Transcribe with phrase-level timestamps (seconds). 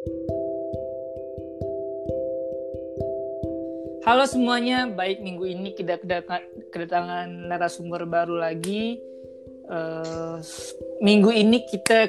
[0.00, 0.16] Halo
[4.24, 6.00] semuanya, baik minggu ini kita
[6.72, 8.96] kedatangan narasumber baru lagi.
[9.68, 10.40] Uh,
[11.04, 12.08] minggu ini kita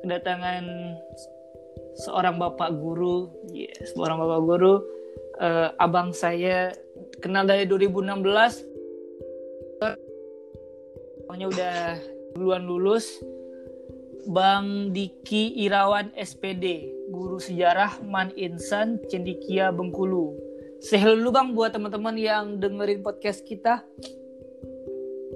[0.00, 0.96] kedatangan
[2.00, 4.80] seorang bapak guru, yes, seorang bapak guru,
[5.36, 6.72] uh, abang saya
[7.20, 8.24] kenal dari 2016.
[11.28, 12.00] Pokoknya udah
[12.32, 13.35] duluan lulus.
[14.26, 20.34] Bang Diki Irawan SPD, guru sejarah Man Insan Cendikia Bengkulu
[20.82, 23.80] Say dulu bang buat teman-teman yang dengerin podcast kita.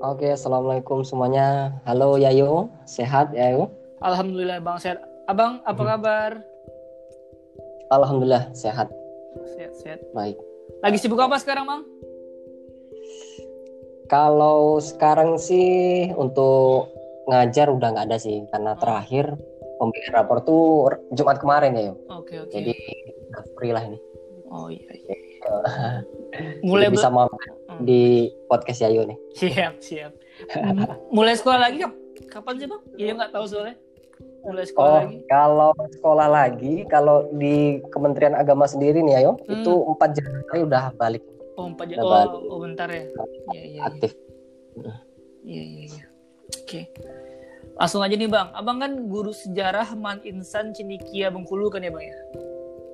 [0.05, 1.81] Oke, assalamualaikum semuanya.
[1.89, 3.73] Halo Yayo, sehat Yayo?
[4.05, 5.01] Alhamdulillah bang sehat.
[5.31, 5.91] Abang apa hmm.
[5.97, 6.31] kabar?
[7.89, 8.93] Alhamdulillah sehat.
[9.57, 10.01] Sehat sehat.
[10.13, 10.37] Baik.
[10.85, 11.83] Lagi sibuk apa sekarang bang?
[14.13, 17.00] Kalau sekarang sih untuk
[17.31, 18.79] ngajar udah nggak ada sih karena oh.
[18.83, 19.39] terakhir
[19.79, 20.65] pembicaraan rapor tuh
[21.15, 21.95] Jumat kemarin ya.
[22.13, 22.53] Oke oke.
[22.53, 22.75] Jadi
[23.57, 23.99] free lah ini.
[24.51, 24.91] Oh iya.
[24.93, 25.17] iya.
[26.63, 27.83] mulai bisa mampir hmm.
[27.87, 29.19] di podcast Yayu nih.
[29.39, 30.13] Siap, siap.
[31.17, 31.87] mulai sekolah lagi
[32.29, 32.83] kapan sih bang?
[33.01, 33.77] Iya nggak tahu soalnya.
[34.41, 35.17] Mulai sekolah oh, lagi?
[35.29, 39.65] Kalau sekolah lagi, kalau di Kementerian Agama sendiri nih Ayo, hmm.
[39.65, 41.23] itu 4 Januari udah balik.
[41.57, 42.29] Oh 4 Januari.
[42.29, 43.05] Oh, oh bentar ya.
[43.53, 43.81] Iya, iya.
[43.85, 44.13] Aktif.
[45.45, 46.10] Iya, iya, iya.
[46.51, 46.91] Oke.
[47.79, 48.51] Langsung aja nih Bang.
[48.53, 52.17] Abang kan guru sejarah Man Insan Cendikia Bengkulu kan ya Bang ya?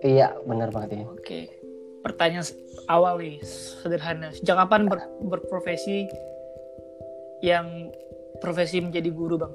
[0.05, 1.05] Iya, benar banget ya.
[1.09, 1.67] Oke
[2.07, 2.47] pertanyaan
[2.87, 6.07] awal nih sederhana sejak kapan ber, berprofesi
[7.43, 7.91] yang
[8.39, 9.55] profesi menjadi guru bang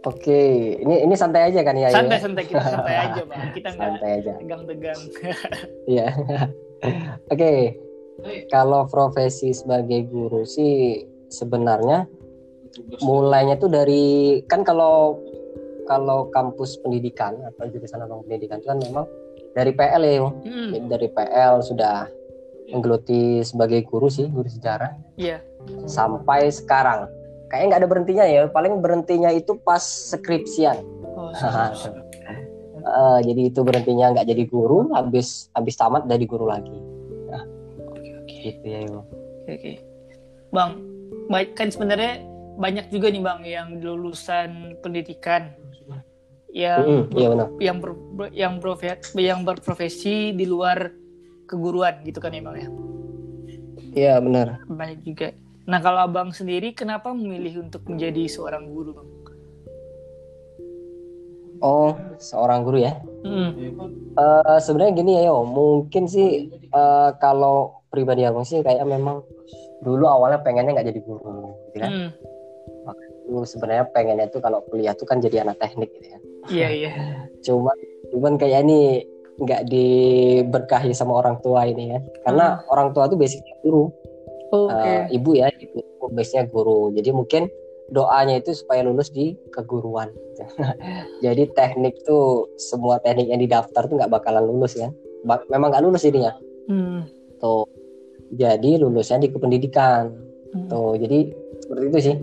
[0.00, 1.92] Oke, ini ini santai aja kan ya?
[1.92, 2.24] Santai ya?
[2.24, 4.00] santai kita santai aja bang, kita nggak
[4.40, 5.00] tegang-tegang.
[5.92, 6.08] Iya.
[7.36, 7.76] Oke,
[8.48, 12.10] kalau profesi sebagai guru sih sebenarnya
[13.02, 15.18] mulainya tuh dari kan kalau
[15.90, 19.06] kalau kampus pendidikan atau jurusan abang pendidikan itu kan memang
[19.58, 20.86] dari PL ya hmm.
[20.86, 22.06] dari PL sudah
[22.70, 25.88] menggeluti sebagai guru sih guru sejarah iya yeah.
[25.90, 27.10] sampai sekarang
[27.50, 30.78] kayaknya nggak ada berhentinya ya paling berhentinya itu pas skripsian
[31.18, 31.34] oh,
[32.86, 36.78] uh, jadi itu berhentinya nggak jadi guru habis habis tamat dari guru lagi
[37.26, 37.42] nah,
[37.90, 38.38] okay, okay.
[38.54, 39.02] gitu ya oke
[39.42, 39.76] okay, okay.
[40.54, 40.89] bang
[41.30, 42.26] kan sebenarnya
[42.58, 45.54] banyak juga nih bang yang lulusan pendidikan.
[46.50, 47.48] Yang mm, iya benar.
[47.62, 47.90] yang ber,
[48.34, 50.90] yang profesi yang berprofesi di luar
[51.46, 52.68] keguruan gitu kan ya bang ya?
[53.90, 54.46] Iya benar.
[54.66, 55.30] Banyak juga.
[55.70, 59.08] Nah kalau abang sendiri kenapa memilih untuk menjadi seorang guru bang?
[61.60, 62.98] Oh seorang guru ya?
[63.22, 63.76] Mm.
[64.16, 69.20] uh, sebenarnya gini ya yo mungkin sih uh, kalau pribadi aku sih kayak memang
[69.80, 72.10] dulu awalnya pengennya nggak jadi guru gitu kan mm.
[72.80, 76.90] Makanya sebenarnya pengennya tuh kalau kuliah tuh kan jadi anak teknik gitu ya Iya iya.
[77.46, 77.76] Cuman
[78.10, 79.04] cuman kayak ini
[79.40, 82.00] nggak diberkahi sama orang tua ini ya.
[82.24, 82.72] Karena hmm.
[82.72, 83.88] orang tua tuh basicnya guru.
[84.50, 85.06] Oh, okay.
[85.06, 85.80] uh, eh, ibu ya, ibu
[86.12, 86.92] base guru.
[86.92, 87.42] Jadi mungkin
[87.90, 90.12] doanya itu supaya lulus di keguruan.
[91.24, 94.92] Jadi teknik tuh semua teknik yang didaftar tuh nggak bakalan lulus ya.
[95.24, 96.36] Ba memang nggak lulus jadinya.
[96.68, 97.08] Hmm.
[97.40, 97.64] Tuh.
[98.30, 100.10] Jadi lulusnya di kependidikan.
[100.50, 100.68] Hmm.
[100.70, 100.94] Tuh.
[100.98, 101.18] Jadi
[101.62, 102.16] seperti itu sih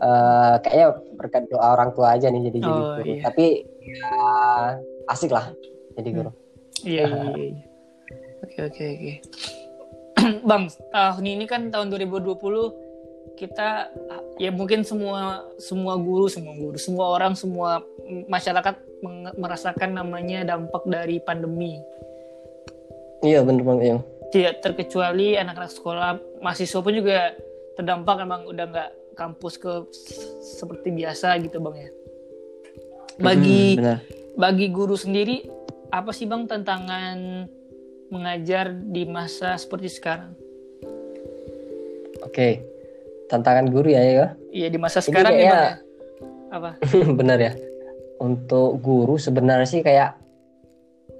[0.00, 3.02] uh, kayaknya berkat doa orang tua aja nih jadi oh, jadi guru.
[3.06, 3.22] Iya.
[3.24, 3.46] Tapi
[3.86, 4.12] ya
[5.08, 5.46] asik lah
[5.96, 6.30] jadi guru.
[6.84, 7.64] Iya, iya, iya, iya.
[8.44, 9.12] Oke oke oke.
[10.48, 13.92] Bang, tahun ini kan tahun 2020 kita
[14.40, 17.84] ya mungkin semua semua guru, semua guru, semua orang, semua
[18.30, 18.76] masyarakat
[19.36, 21.80] merasakan namanya dampak dari pandemi.
[23.24, 23.98] Iya benar banget ya.
[24.32, 26.10] Tidak terkecuali anak-anak sekolah,
[26.42, 27.32] mahasiswa pun juga
[27.78, 29.72] terdampak emang udah nggak kampus ke
[30.42, 31.90] seperti biasa gitu bang ya.
[33.16, 33.98] Bagi hmm,
[34.36, 35.48] bagi guru sendiri
[35.88, 37.48] apa sih bang tantangan
[38.12, 40.36] mengajar di masa seperti sekarang?
[42.24, 42.64] Oke
[43.26, 44.26] tantangan guru ya ya.
[44.52, 45.60] Iya di masa sekarang ya, ya?
[46.56, 46.78] Apa?
[47.18, 47.52] Benar ya.
[48.22, 50.16] Untuk guru sebenarnya sih kayak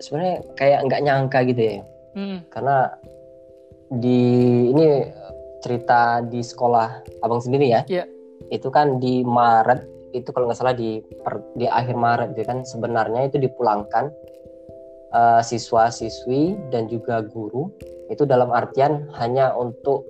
[0.01, 1.77] sebenarnya kayak nggak nyangka gitu ya
[2.17, 2.39] hmm.
[2.51, 2.91] karena
[3.93, 4.21] di
[4.73, 4.87] ini
[5.63, 8.07] cerita di sekolah abang sendiri ya yeah.
[8.51, 9.87] itu kan di Maret
[10.17, 14.09] itu kalau nggak salah di per, di akhir Maret itu kan sebenarnya itu dipulangkan
[15.13, 17.69] uh, siswa-siswi dan juga guru
[18.09, 20.07] itu dalam artian hanya untuk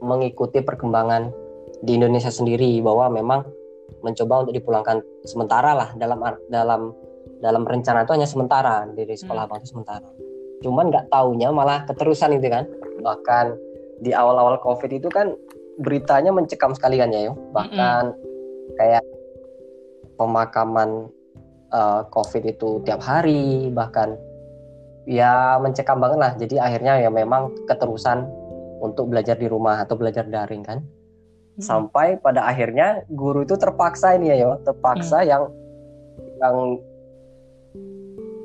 [0.00, 1.30] mengikuti perkembangan
[1.82, 3.42] di Indonesia sendiri bahwa memang
[4.02, 6.94] mencoba untuk dipulangkan sementara lah dalam dalam
[7.42, 9.48] dalam rencana itu hanya sementara dari sekolah hmm.
[9.50, 10.08] abang itu sementara
[10.62, 12.64] cuman nggak taunya malah keterusan itu kan
[13.02, 13.58] bahkan
[14.00, 15.34] di awal-awal covid itu kan
[15.82, 18.74] beritanya mencekam sekali kan ya yo bahkan mm -hmm.
[18.78, 19.04] kayak
[20.16, 21.10] pemakaman
[21.72, 24.14] uh, COVID itu tiap hari bahkan
[25.08, 26.32] ya mencekam banget lah.
[26.38, 28.28] Jadi akhirnya ya memang keterusan
[28.78, 30.78] untuk belajar di rumah atau belajar daring kan.
[30.78, 31.62] Hmm.
[31.62, 35.28] Sampai pada akhirnya guru itu terpaksa ini ya, yo, terpaksa hmm.
[35.28, 35.42] yang
[36.38, 36.56] yang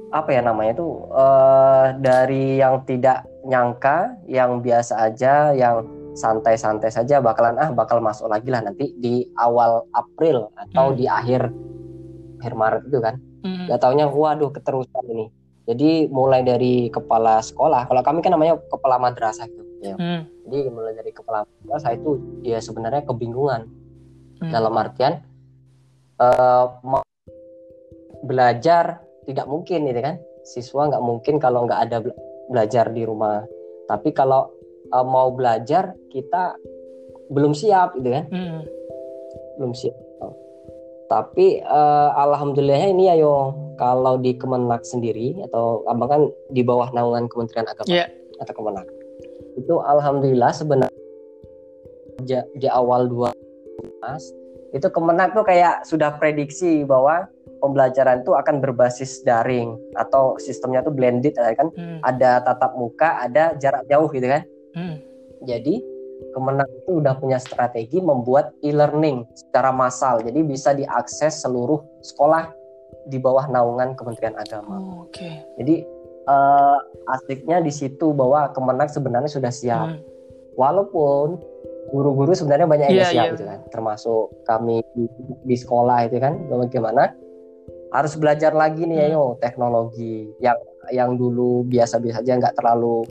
[0.07, 5.83] apa ya namanya itu uh, dari yang tidak nyangka, yang biasa aja, yang
[6.17, 10.97] santai-santai saja bakalan ah bakal masuk lagi lah nanti di awal April atau hmm.
[10.97, 11.41] di akhir
[12.41, 13.15] akhir Maret itu kan.
[13.45, 13.69] Hmm.
[13.69, 15.27] Gak taunya waduh keterusan ini.
[15.67, 19.63] Jadi mulai dari kepala sekolah, kalau kami kan namanya kepala madrasah itu.
[19.83, 19.95] Ya.
[19.99, 20.25] Hmm.
[20.47, 23.67] Jadi mulai dari kepala madrasah itu ya sebenarnya kebingungan
[24.41, 24.49] hmm.
[24.49, 25.21] dalam artian
[26.17, 26.71] uh,
[28.25, 30.15] belajar tidak mungkin ini kan
[30.47, 31.97] siswa nggak mungkin kalau nggak ada
[32.47, 33.43] belajar di rumah.
[33.87, 34.47] Tapi kalau
[34.95, 36.55] uh, mau belajar kita
[37.27, 38.59] belum siap gitu kan, hmm.
[39.59, 40.07] belum siap
[41.07, 46.21] tapi uh, alhamdulillahnya ini ayo kalau di Kemenak sendiri atau abang kan
[46.51, 48.07] di bawah naungan Kementerian Agama yeah.
[48.43, 48.87] atau Kemenak.
[49.55, 50.91] Itu alhamdulillah sebenarnya
[52.59, 53.31] di awal dua
[54.75, 60.93] itu Kemenak tuh kayak sudah prediksi bahwa pembelajaran itu akan berbasis daring atau sistemnya tuh
[60.93, 61.99] blended kan hmm.
[62.05, 64.43] ada tatap muka ada jarak jauh gitu kan
[64.75, 64.95] hmm.
[65.45, 65.81] jadi
[66.33, 72.49] Kemenang itu udah punya strategi membuat e-learning secara massal, jadi bisa diakses seluruh sekolah
[73.05, 74.81] di bawah naungan Kementerian Agama.
[74.81, 75.21] Oh, Oke.
[75.21, 75.33] Okay.
[75.61, 75.75] Jadi
[76.25, 76.77] uh,
[77.13, 80.01] asiknya di situ bahwa Kemenang sebenarnya sudah siap, hmm.
[80.57, 81.37] walaupun
[81.93, 83.33] guru-guru sebenarnya banyak yang yeah, siap yeah.
[83.37, 85.05] gitu kan, termasuk kami di,
[85.45, 87.13] di sekolah itu kan, bagaimana
[87.91, 89.07] harus belajar lagi nih hmm.
[89.11, 90.57] ayo teknologi yang
[90.91, 93.03] yang dulu biasa-biasa aja nggak terlalu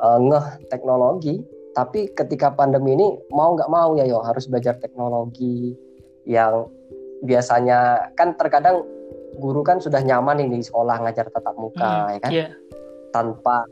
[0.00, 1.40] uh, ngeh teknologi
[1.76, 5.76] tapi ketika pandemi ini mau nggak mau ya yo harus belajar teknologi
[6.28, 6.66] yang
[7.22, 8.84] biasanya kan terkadang
[9.38, 12.50] guru kan sudah nyaman nih di sekolah ngajar tatap muka hmm, ya kan yeah.
[13.14, 13.64] tanpa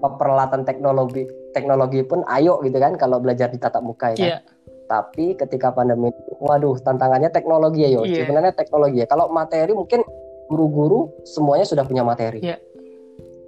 [0.00, 4.42] peralatan teknologi teknologi pun ayo gitu kan kalau belajar di tatap muka ya kan?
[4.90, 6.10] Tapi ketika pandemi,
[6.42, 8.02] waduh tantangannya teknologi ya yo.
[8.02, 8.26] Yeah.
[8.26, 9.06] Sebenarnya teknologi ya.
[9.06, 10.02] Kalau materi mungkin
[10.50, 12.42] guru-guru semuanya sudah punya materi.
[12.42, 12.58] Yeah.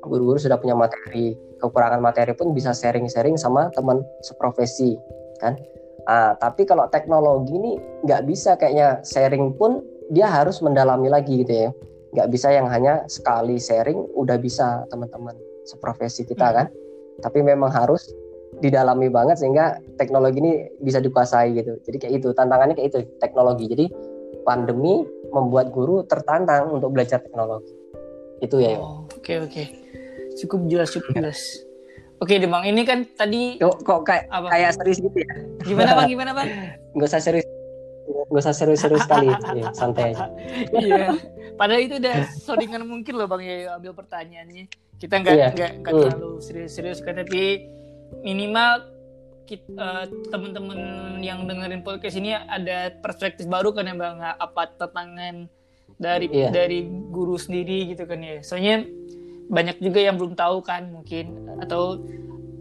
[0.06, 4.99] Guru-guru sudah punya materi kekurangan materi pun bisa sharing-sharing sama teman seprofesi
[5.39, 5.55] kan
[6.11, 11.55] ah tapi kalau teknologi ini nggak bisa kayaknya sharing pun dia harus mendalami lagi gitu
[11.55, 11.71] ya
[12.19, 16.56] nggak bisa yang hanya sekali sharing udah bisa teman-teman seprofesi kita hmm.
[16.59, 16.67] kan
[17.23, 18.11] tapi memang harus
[18.62, 23.67] didalami banget sehingga teknologi ini bisa dikuasai gitu jadi kayak itu tantangannya kayak itu teknologi
[23.67, 23.87] jadi
[24.47, 25.03] pandemi
[25.35, 27.75] membuat guru tertantang untuk belajar teknologi
[28.38, 29.67] itu ya oke oke okay, okay
[30.37, 31.41] cukup jelas cukup jelas
[32.23, 34.55] Oke, Demang, ini kan tadi kok, kok kayak apa?
[34.55, 35.35] kayak serius gitu ya?
[35.67, 36.06] Gimana bang?
[36.15, 36.49] Gimana bang?
[36.94, 37.47] Gak usah serius,
[38.31, 39.26] gak usah serius-serius sekali,
[39.58, 40.31] ya, santai aja.
[40.70, 41.19] iya,
[41.58, 44.70] padahal itu udah sodingan mungkin loh bang ya ambil pertanyaannya.
[45.03, 45.50] Kita nggak iya.
[45.50, 46.03] nggak nggak hmm.
[46.15, 47.67] terlalu serius-serius kan, tapi
[48.20, 48.93] minimal
[49.49, 50.79] kita, uh, teman-teman
[51.20, 55.50] yang dengerin podcast ini ada perspektif baru kan ya bang, apa tantangan
[55.99, 56.49] dari iya.
[56.49, 58.41] dari guru sendiri gitu kan ya.
[58.41, 58.87] Soalnya
[59.53, 61.59] banyak juga yang belum tahu kan mungkin.
[61.61, 62.06] Atau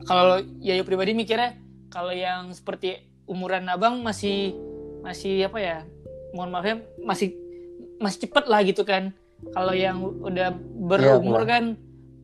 [0.09, 1.55] kalau Yayu pribadi mikirnya
[1.93, 4.57] kalau yang seperti umuran abang masih
[5.01, 5.77] masih apa ya
[6.35, 7.37] mohon maaf ya masih
[8.01, 9.13] masih cepet lah gitu kan.
[9.41, 10.53] Kalau yang udah
[10.85, 11.63] berumur ya, kan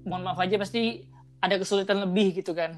[0.05, 1.07] mohon maaf aja pasti
[1.41, 2.77] ada kesulitan lebih gitu kan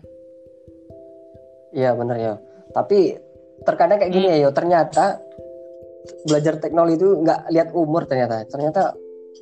[1.74, 2.34] iya benar ya
[2.74, 3.18] tapi
[3.66, 4.36] terkadang kayak gini hmm.
[4.36, 5.20] ya yo ternyata
[6.26, 8.96] belajar teknologi itu nggak lihat umur ternyata ternyata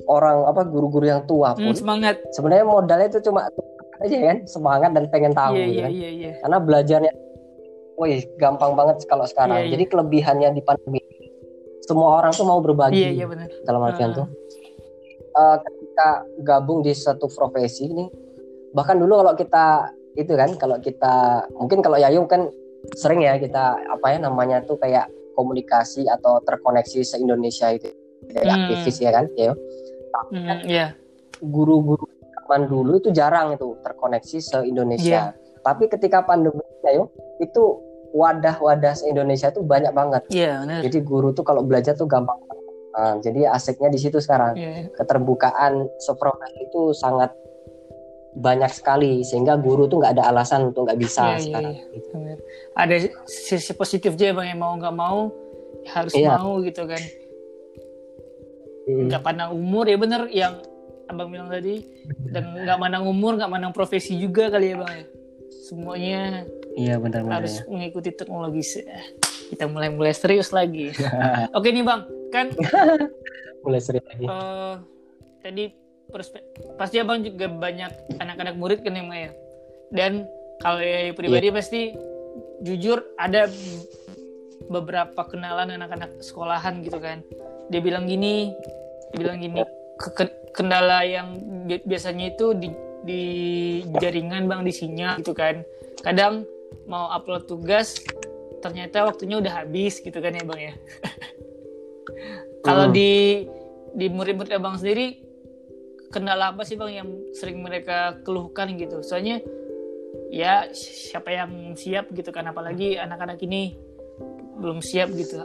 [0.06, 3.48] orang apa guru-guru yang tua hmm, pun hmm, semangat sebenarnya modalnya itu cuma
[3.98, 6.34] aja kan semangat dan pengen tahu yeah, gitu yeah, kan yeah, yeah.
[6.42, 7.12] karena belajarnya
[7.98, 9.72] wih gampang banget kalau sekarang yeah, yeah.
[9.74, 11.02] jadi kelebihannya di pandemi
[11.82, 13.48] semua orang tuh mau berbagi yeah, yeah, benar.
[13.66, 14.16] dalam artian uh.
[14.22, 14.26] tuh
[15.34, 16.08] uh, ketika
[16.46, 18.06] gabung di satu profesi ini
[18.70, 22.48] bahkan dulu kalau kita itu kan kalau kita mungkin kalau Yayu kan
[22.96, 27.90] sering ya kita apa ya namanya tuh kayak komunikasi atau terkoneksi se Indonesia itu
[28.32, 28.56] kayak hmm.
[28.56, 29.52] aktivis ya kan ya
[30.08, 30.90] tapi kan yeah.
[31.38, 32.06] guru-guru
[32.48, 35.36] zaman dulu itu jarang itu terkoneksi se Indonesia.
[35.36, 35.60] Yeah.
[35.60, 37.04] Tapi ketika pandemi ya
[37.44, 37.62] itu
[38.16, 40.24] wadah-wadah se Indonesia itu banyak banget.
[40.32, 40.80] Yeah, benar.
[40.80, 42.40] Jadi guru tuh kalau belajar tuh gampang.
[42.96, 44.56] Nah, jadi asiknya di situ sekarang.
[44.56, 44.88] Yeah.
[44.96, 47.36] Keterbukaan seprofesi itu sangat
[48.38, 51.74] banyak sekali sehingga guru tuh nggak ada alasan untuk nggak bisa yeah, sekarang.
[51.74, 52.38] Yeah, yeah.
[52.78, 52.94] Ada
[53.26, 55.34] sisi positif aja bang yang mau nggak mau
[55.90, 56.36] harus yeah.
[56.38, 57.02] mau gitu kan
[58.88, 59.28] nggak hmm.
[59.28, 60.54] pandang umur ya bener yang
[61.08, 61.84] abang bilang tadi
[62.32, 65.04] dan nggak pandang umur nggak pandang profesi juga kali ya bang ya
[65.68, 66.22] semuanya
[66.76, 67.68] iya benar harus ya.
[67.68, 68.64] mengikuti teknologi
[69.52, 70.92] kita mulai mulai serius lagi
[71.56, 72.00] oke nih bang
[72.32, 72.46] kan
[73.64, 74.80] mulai sering lagi uh,
[75.44, 75.87] tadi
[76.80, 79.30] pasti abang juga banyak anak-anak murid kan yang ya
[79.92, 80.24] dan
[80.64, 81.56] kalau ya pribadi yeah.
[81.56, 81.82] pasti
[82.64, 83.46] jujur ada
[84.72, 87.20] beberapa kenalan anak-anak sekolahan gitu kan
[87.68, 88.56] dia bilang gini
[89.12, 89.60] dia bilang gini
[89.98, 90.24] ke
[90.56, 91.38] kendala yang
[91.84, 92.68] biasanya itu di,
[93.04, 93.22] di
[94.00, 95.60] jaringan bang di sinyal gitu kan
[96.00, 96.48] kadang
[96.88, 98.00] mau upload tugas
[98.64, 100.74] ternyata waktunya udah habis gitu kan ya bang ya
[102.66, 102.94] kalau hmm.
[102.96, 103.12] di
[103.94, 105.27] di murid-murid abang sendiri
[106.08, 109.00] kendala apa sih bang yang sering mereka keluhkan gitu?
[109.04, 109.44] Soalnya
[110.32, 112.48] ya siapa yang siap gitu kan?
[112.48, 113.76] Apalagi anak-anak ini
[114.58, 115.44] belum siap gitu.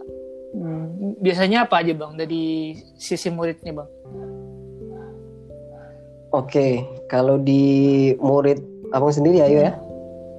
[0.53, 3.89] Hmm, biasanya apa aja bang dari sisi muridnya bang?
[6.33, 8.57] Oke kalau di murid
[8.89, 9.73] abang sendiri ayo ya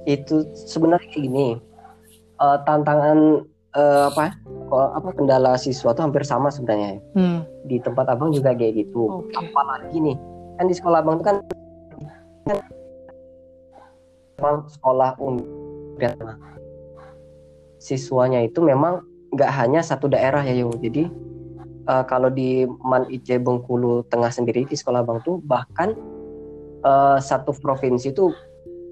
[0.05, 1.59] itu sebenarnya gini
[2.39, 4.33] uh, tantangan uh, apa
[4.73, 7.69] apa kendala siswa tuh hampir sama sebenarnya hmm.
[7.69, 9.29] di tempat abang juga kayak gitu.
[9.29, 9.45] Okay.
[9.45, 10.17] apalagi nih
[10.55, 11.37] kan di sekolah abang itu kan
[14.35, 15.09] memang sekolah
[16.01, 16.15] dan
[17.79, 19.05] siswanya itu memang
[19.35, 20.71] nggak hanya satu daerah ya yo.
[20.79, 21.07] Jadi
[21.87, 25.93] uh, kalau di Man Ice Bengkulu Tengah sendiri di sekolah abang tuh bahkan
[26.83, 28.31] uh, satu provinsi itu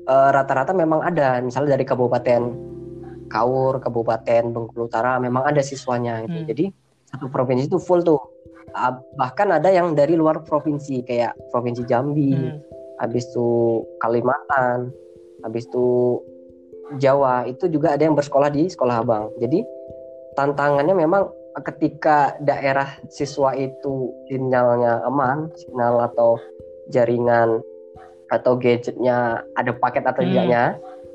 [0.03, 1.39] rata-rata uh, memang ada.
[1.39, 2.72] Misalnya dari kabupaten
[3.33, 6.45] Kaur, Kabupaten Bengkulu Utara memang ada siswanya gitu.
[6.45, 6.47] Hmm.
[6.53, 6.65] Jadi
[7.09, 8.21] satu provinsi itu full tuh.
[9.17, 12.57] Bahkan ada yang dari luar provinsi kayak provinsi Jambi, hmm.
[13.01, 14.93] habis itu Kalimantan,
[15.41, 16.21] habis itu
[17.01, 19.33] Jawa itu juga ada yang bersekolah di sekolah abang.
[19.41, 19.65] Jadi
[20.37, 21.29] tantangannya memang
[21.61, 26.41] ketika daerah siswa itu sinyalnya aman, sinyal atau
[26.89, 27.61] jaringan
[28.33, 30.29] atau gadgetnya ada paket atau hmm.
[30.33, 30.63] tidaknya,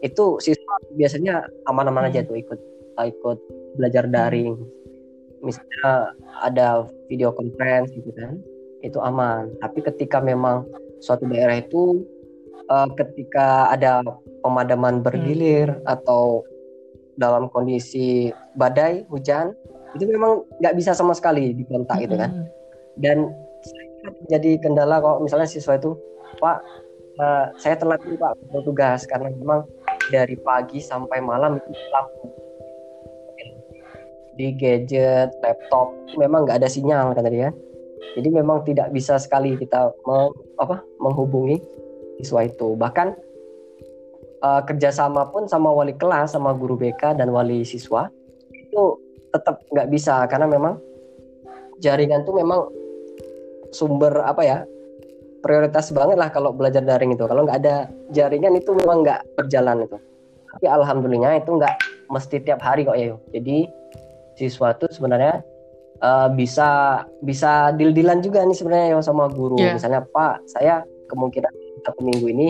[0.06, 0.57] itu siswa
[0.96, 2.10] biasanya aman-aman hmm.
[2.14, 2.60] aja tuh ikut
[2.98, 3.38] ikut
[3.78, 4.12] belajar hmm.
[4.14, 4.54] daring
[5.38, 6.10] misalnya
[6.42, 8.38] ada video conference gitu kan
[8.82, 10.66] itu aman tapi ketika memang
[10.98, 12.02] suatu daerah itu
[12.70, 14.02] uh, ketika ada
[14.42, 15.86] pemadaman bergilir hmm.
[15.86, 16.42] atau
[17.18, 19.54] dalam kondisi badai hujan
[19.98, 22.04] itu memang nggak bisa sama sekali dikontak hmm.
[22.06, 22.46] gitu kan hmm.
[22.98, 23.18] dan
[24.30, 25.98] jadi kendala kalau misalnya siswa itu
[26.38, 26.62] pak
[27.18, 29.66] uh, saya telat nih pak bertugas karena memang
[30.08, 32.28] dari pagi sampai malam itu lampu
[34.38, 37.50] di gadget, laptop memang nggak ada sinyal kan tadi ya.
[38.14, 40.30] Jadi memang tidak bisa sekali kita meng,
[40.62, 41.58] apa, menghubungi
[42.22, 42.78] siswa itu.
[42.78, 43.08] Bahkan
[44.46, 48.06] uh, kerjasama pun sama wali kelas, sama guru BK dan wali siswa
[48.54, 48.82] itu
[49.34, 50.78] tetap nggak bisa karena memang
[51.82, 52.70] jaringan tuh memang
[53.74, 54.58] sumber apa ya
[55.40, 57.24] prioritas banget lah kalau belajar daring itu.
[57.24, 59.98] Kalau nggak ada jaringan itu memang nggak berjalan itu.
[60.48, 61.74] Tapi alhamdulillah itu nggak
[62.10, 63.14] mesti tiap hari kok ya.
[63.30, 63.68] Jadi
[64.34, 65.42] siswa tuh sebenarnya
[66.02, 69.58] uh, bisa bisa dil-dilan juga nih sebenarnya ya sama guru.
[69.58, 69.76] Yeah.
[69.78, 71.52] Misalnya Pak, saya kemungkinan
[71.86, 72.48] satu minggu ini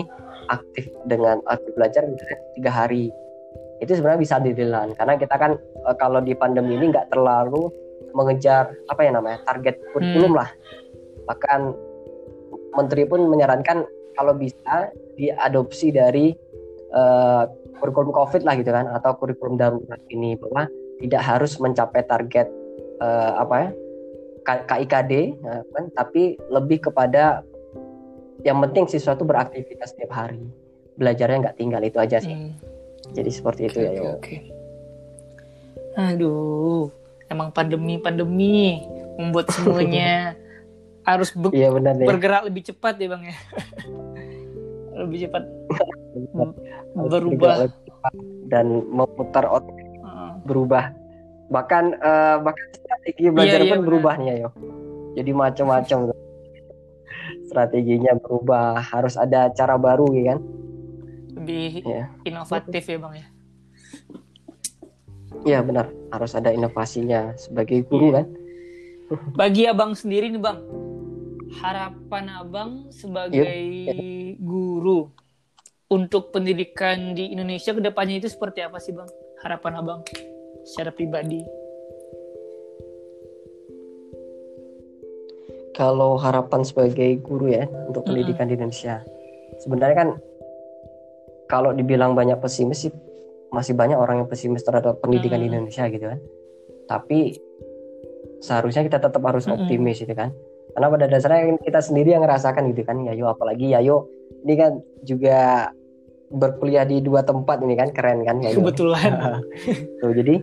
[0.49, 3.13] aktif dengan aktif belajar misalnya tiga hari.
[3.79, 5.51] Itu sebenarnya bisa dil-dilan karena kita kan
[5.85, 7.69] uh, kalau di pandemi ini nggak terlalu
[8.17, 10.39] mengejar apa ya namanya target kurikulum hmm.
[10.39, 10.49] lah.
[11.29, 11.88] Bahkan
[12.75, 13.85] menteri pun menyarankan
[14.17, 16.35] kalau bisa diadopsi dari
[16.91, 17.47] uh,
[17.79, 20.67] kurikulum COVID lah gitu kan atau kurikulum darurat ini bahwa
[20.99, 22.47] tidak harus mencapai target
[22.99, 23.69] uh, apa ya
[24.43, 27.45] KIKD ya kan tapi lebih kepada
[28.43, 30.43] yang penting siswa itu beraktivitas setiap hari
[30.99, 32.51] belajarnya nggak tinggal itu aja sih hmm.
[33.15, 34.39] jadi seperti okay, itu ya oke okay.
[35.95, 36.91] aduh
[37.31, 38.83] emang pandemi pandemi
[39.15, 40.35] membuat semuanya
[41.15, 43.37] harus be iya, benar, bergerak lebih cepat ya bang ya.
[44.99, 45.43] Lebih cepat
[46.91, 47.71] berubah.
[48.51, 50.35] dan memutar otak uh.
[50.43, 50.91] berubah.
[51.47, 54.49] Bahkan uh, bahkan strategi iya, belajar iya, pun iya, berubah nih yo.
[55.15, 55.99] Jadi macam-macam.
[57.47, 60.39] Strateginya berubah harus ada cara baru ya kan?
[61.39, 62.03] Lebih ya.
[62.27, 63.27] inovatif ya bang ya.
[65.47, 65.87] Iya benar.
[66.11, 68.25] Harus ada inovasinya sebagai guru kan?
[69.33, 70.59] Bagi abang sendiri nih bang
[71.57, 73.57] harapan abang sebagai
[73.89, 74.37] yep.
[74.37, 75.09] guru
[75.89, 79.09] untuk pendidikan di Indonesia ke depannya itu seperti apa sih bang
[79.41, 80.01] harapan abang
[80.61, 81.41] secara pribadi
[85.73, 88.53] kalau harapan sebagai guru ya untuk pendidikan mm -hmm.
[88.53, 88.95] di Indonesia
[89.65, 90.09] sebenarnya kan
[91.49, 92.93] kalau dibilang banyak pesimis sih
[93.49, 95.49] masih banyak orang yang pesimis terhadap pendidikan mm -hmm.
[95.49, 96.19] di Indonesia gitu kan
[96.85, 97.19] tapi
[98.45, 100.01] seharusnya kita tetap harus optimis mm -hmm.
[100.05, 100.29] gitu kan
[100.79, 103.03] karena pada dasarnya kita sendiri yang ngerasakan gitu kan?
[103.03, 104.07] Yayo apalagi Yayo
[104.47, 105.67] ini kan juga
[106.31, 108.63] berkuliah di dua tempat ini kan keren kan Yayo?
[108.63, 109.11] Kebetulan.
[109.99, 110.39] Tuh jadi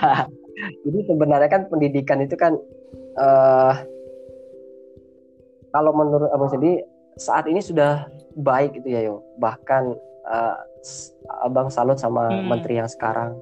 [0.88, 2.56] jadi sebenarnya kan pendidikan itu kan
[3.20, 3.76] uh,
[5.68, 6.80] kalau menurut abang sendiri
[7.20, 8.08] saat ini sudah
[8.40, 9.92] baik gitu ya yo bahkan
[10.32, 10.56] uh,
[11.44, 12.56] abang salut sama hmm.
[12.56, 13.36] menteri yang sekarang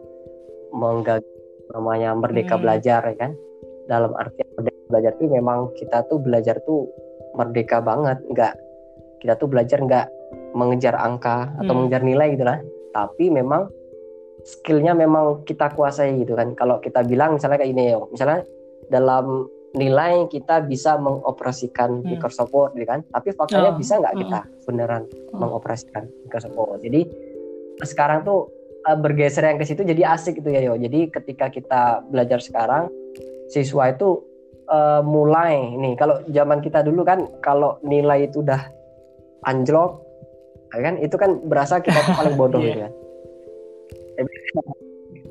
[0.75, 1.23] menggag
[1.71, 2.63] namanya merdeka hmm.
[2.67, 3.39] belajar ya kan?
[3.87, 4.54] Dalam arti merdeka
[4.89, 6.89] belajar itu memang kita tuh belajar tuh
[7.35, 8.55] merdeka banget nggak
[9.25, 10.07] kita tuh belajar nggak
[10.55, 11.79] mengejar angka atau hmm.
[11.83, 12.59] mengejar nilai gitu lah
[12.95, 13.67] tapi memang
[14.45, 18.41] skillnya memang kita kuasai gitu kan kalau kita bilang misalnya kayak ini ya misalnya
[18.93, 22.15] dalam nilai kita bisa mengoperasikan hmm.
[22.15, 23.79] Microsoft Word gitu kan tapi faktanya oh.
[23.79, 24.51] bisa nggak kita hmm.
[24.69, 25.35] beneran hmm.
[25.41, 27.01] mengoperasikan Microsoft Word jadi
[27.83, 28.53] sekarang tuh
[28.87, 32.87] uh, bergeser yang ke situ jadi asik gitu ya yo jadi ketika kita belajar sekarang
[33.51, 34.23] siswa itu
[34.69, 38.61] uh, mulai ini kalau zaman kita dulu kan kalau nilai itu udah
[39.45, 40.01] anjlok
[40.75, 40.95] ya kan?
[40.99, 42.69] Itu kan berasa kita tuh paling bodoh yeah.
[42.71, 42.93] gitu kan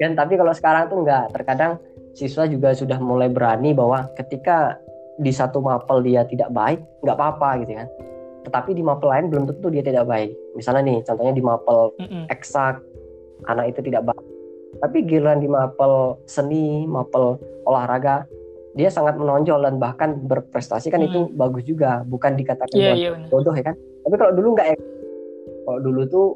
[0.02, 1.78] dan tapi kalau sekarang tuh enggak terkadang
[2.18, 4.78] siswa juga sudah mulai berani bahwa ketika
[5.22, 7.88] di satu mapel dia tidak baik nggak apa-apa gitu kan.
[8.44, 10.36] Tetapi di mapel lain belum tentu dia tidak baik.
[10.58, 12.24] Misalnya nih contohnya di mapel mm -mm.
[12.34, 12.82] eksak
[13.48, 14.26] anak itu tidak baik.
[14.82, 18.26] Tapi giliran di mapel seni mapel olahraga
[18.74, 21.08] dia sangat menonjol dan bahkan berprestasi kan mm.
[21.10, 24.68] itu bagus juga bukan dikatakan yeah, yeah, bodoh ya kan tapi kalau dulu nggak
[25.64, 26.28] kalau dulu tuh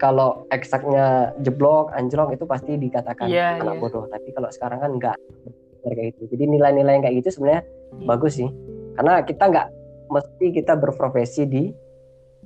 [0.00, 3.82] kalau eksaknya jeblok, anjlok itu pasti dikatakan yeah, anak yeah.
[3.82, 4.08] bodoh.
[4.08, 5.16] Tapi kalau sekarang kan enggak
[5.82, 6.22] kayak itu.
[6.32, 8.06] Jadi nilai-nilai yang kayak gitu sebenarnya hmm.
[8.08, 8.48] bagus sih.
[8.96, 9.68] Karena kita nggak
[10.12, 11.64] mesti kita berprofesi di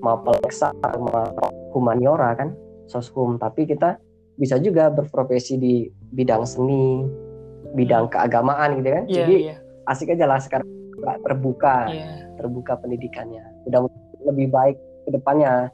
[0.00, 1.30] mapel eksak sama
[1.74, 2.54] humaniora kan,
[2.90, 3.38] soshum.
[3.38, 3.98] Tapi kita
[4.36, 7.04] bisa juga berprofesi di bidang seni,
[7.76, 8.12] bidang hmm.
[8.16, 9.04] keagamaan gitu kan.
[9.06, 9.58] Yeah, Jadi yeah.
[9.92, 10.66] asik aja lah sekarang
[11.22, 12.24] terbuka, yeah.
[12.40, 13.44] terbuka pendidikannya.
[13.68, 13.84] Udah
[14.24, 15.70] lebih baik ke depannya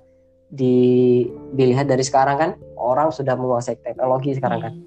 [0.53, 1.25] di
[1.57, 4.73] dilihat dari sekarang kan orang sudah menguasai teknologi sekarang kan.
[4.75, 4.85] Hmm.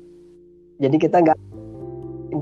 [0.84, 1.40] Jadi kita nggak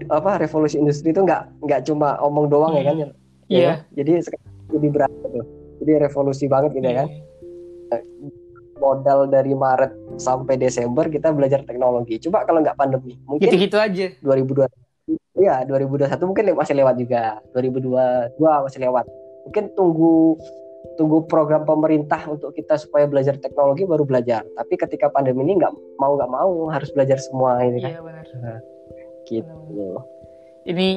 [0.09, 3.07] apa revolusi industri itu nggak nggak cuma omong doang ya kan ya.
[3.47, 3.61] Iya.
[3.61, 3.75] Yeah.
[4.01, 4.11] Jadi
[4.73, 5.45] lebih berat tuh.
[5.85, 7.05] Jadi revolusi banget gitu yeah.
[7.05, 7.07] kan.
[8.83, 12.19] Modal dari Maret sampai Desember kita belajar teknologi.
[12.27, 14.11] Coba kalau nggak pandemi, mungkin gitu-gitu aja.
[14.19, 14.67] 2020
[15.33, 17.41] Iya, 2021 mungkin masih lewat juga.
[17.57, 18.37] 2022
[18.69, 19.05] masih lewat.
[19.49, 20.37] Mungkin tunggu
[20.93, 24.45] tunggu program pemerintah untuk kita supaya belajar teknologi baru belajar.
[24.45, 27.91] Tapi ketika pandemi ini nggak mau nggak mau harus belajar semua ini kan.
[27.97, 28.25] Iya benar.
[28.39, 28.59] Nah,
[29.25, 29.87] gitu.
[30.69, 30.87] Ini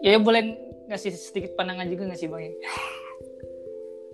[0.00, 0.42] ya boleh
[0.88, 2.54] ngasih sedikit pandangan juga nggak sih bang?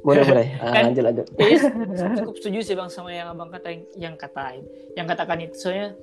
[0.03, 0.49] Boleh boleh.
[0.63, 1.27] Ah, kan, lanjut lanjut.
[1.39, 5.95] Ya, cukup setuju sih bang sama yang abang kata yang katain, yang katakan itu soalnya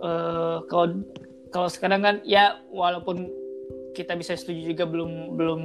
[0.00, 1.02] uh, kalau
[1.50, 3.30] kalau sekarang kan ya walaupun
[3.96, 5.60] kita bisa setuju juga belum belum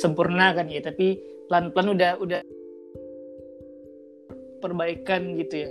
[0.00, 1.20] sempurna kan ya tapi
[1.52, 2.40] pelan-pelan udah udah
[4.64, 5.70] perbaikan gitu ya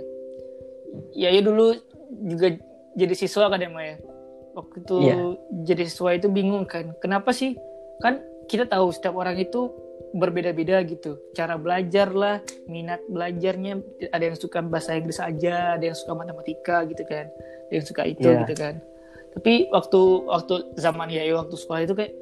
[1.10, 1.74] ya ya dulu
[2.30, 2.54] juga
[2.94, 3.98] jadi siswa kan ya Maya
[4.54, 5.34] waktu itu yeah.
[5.66, 7.58] jadi siswa itu bingung kan kenapa sih
[7.98, 9.74] kan kita tahu setiap orang itu
[10.14, 11.18] berbeda-beda gitu.
[11.34, 12.38] Cara belajar lah
[12.70, 13.82] minat belajarnya.
[14.14, 17.26] Ada yang suka bahasa Inggris aja ada yang suka matematika gitu kan.
[17.68, 18.40] Ada yang suka itu yeah.
[18.46, 18.74] gitu kan.
[19.34, 20.00] Tapi waktu
[20.30, 22.14] waktu zaman ya waktu sekolah itu kayak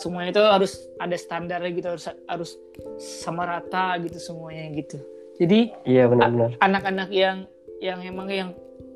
[0.00, 2.50] semuanya itu harus ada standarnya gitu harus harus
[2.98, 4.98] sama rata gitu semuanya gitu.
[5.36, 7.44] Jadi iya benar-benar anak-anak yang
[7.84, 8.50] yang emang yang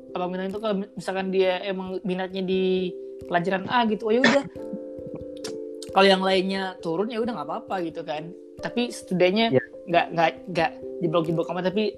[0.09, 2.89] apa minat itu kalau misalkan dia emang minatnya di
[3.29, 4.43] pelajaran A gitu oh ya udah
[5.93, 9.63] kalau yang lainnya turun ya udah nggak apa-apa gitu kan tapi setidaknya iya.
[9.89, 10.13] nggak yeah.
[10.13, 10.71] nggak nggak
[11.01, 11.95] diblok-blok amat tapi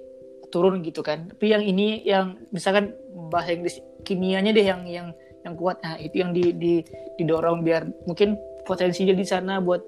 [0.52, 2.92] turun gitu kan tapi yang ini yang misalkan
[3.32, 5.08] bahasa Inggris kimianya deh yang yang
[5.42, 6.74] yang kuat nah itu yang di, di
[7.18, 9.82] didorong biar mungkin potensinya di sana buat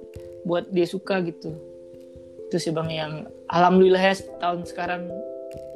[0.49, 1.55] buat dia suka gitu
[2.49, 3.13] itu sih bang yang
[3.53, 5.03] alhamdulillah ya tahun sekarang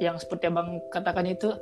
[0.03, 1.55] yang seperti abang katakan itu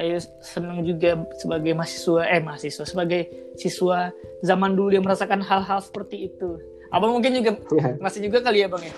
[0.00, 3.28] ayo senang juga sebagai mahasiswa eh mahasiswa sebagai
[3.60, 4.08] siswa
[4.40, 6.56] zaman dulu yang merasakan hal-hal seperti itu.
[6.92, 7.96] Abang mungkin juga ya.
[8.00, 8.94] masih juga kali ya bang ya?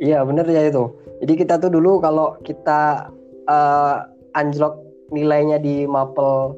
[0.00, 0.84] Iya bener ya itu.
[1.24, 3.08] Jadi kita tuh dulu kalau kita
[3.48, 3.96] uh,
[4.36, 4.80] anjlok
[5.12, 6.56] nilainya di mapel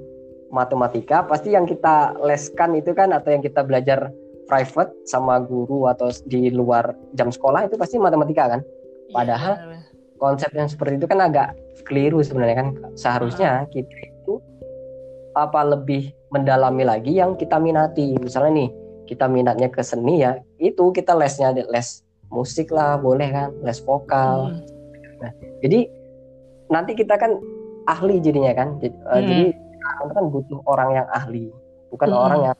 [0.50, 4.11] matematika pasti yang kita leskan itu kan atau yang kita belajar
[4.46, 8.61] private sama guru atau di luar jam sekolah itu pasti matematika kan?
[8.62, 9.78] Iya, padahal ya,
[10.18, 11.54] konsep yang seperti itu kan agak
[11.85, 12.69] keliru sebenarnya kan.
[12.97, 14.41] Seharusnya kita itu
[15.37, 18.17] apa lebih mendalami lagi yang kita minati.
[18.17, 18.69] Misalnya nih
[19.07, 24.51] kita minatnya ke seni ya itu kita lesnya les musik lah boleh kan les vokal.
[24.51, 24.61] Hmm.
[25.17, 25.33] nah
[25.65, 25.89] jadi
[26.69, 27.39] nanti kita kan
[27.87, 28.77] ahli jadinya kan.
[28.83, 29.07] Jadi, hmm.
[29.07, 31.47] uh, jadi sekarang kan butuh orang yang ahli
[31.95, 32.19] bukan hmm.
[32.19, 32.57] orang yang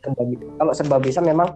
[0.00, 0.22] serba
[0.56, 1.52] kalau serba bisa memang